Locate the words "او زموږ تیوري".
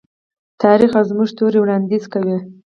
0.97-1.59